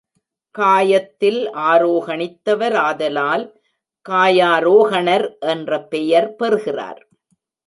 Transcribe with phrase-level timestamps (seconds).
[0.55, 1.41] காயத்தில்
[1.71, 3.45] ஆரோகணித்தவர் ஆதலால்
[4.05, 7.01] காயாரோகணர் என்ற பெயர் பெறுகிறார்.